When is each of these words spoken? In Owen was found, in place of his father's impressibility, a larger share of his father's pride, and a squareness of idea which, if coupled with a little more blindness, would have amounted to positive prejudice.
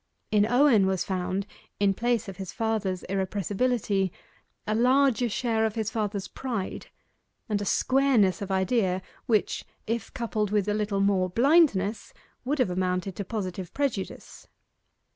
In 0.31 0.47
Owen 0.47 0.87
was 0.87 1.03
found, 1.05 1.45
in 1.79 1.93
place 1.93 2.27
of 2.27 2.37
his 2.37 2.51
father's 2.51 3.03
impressibility, 3.03 4.11
a 4.65 4.73
larger 4.73 5.29
share 5.29 5.63
of 5.63 5.75
his 5.75 5.91
father's 5.91 6.27
pride, 6.27 6.87
and 7.47 7.61
a 7.61 7.65
squareness 7.65 8.41
of 8.41 8.49
idea 8.49 9.03
which, 9.27 9.63
if 9.85 10.11
coupled 10.15 10.49
with 10.49 10.67
a 10.67 10.73
little 10.73 11.01
more 11.01 11.29
blindness, 11.29 12.15
would 12.43 12.57
have 12.57 12.71
amounted 12.71 13.15
to 13.17 13.23
positive 13.23 13.71
prejudice. 13.75 14.47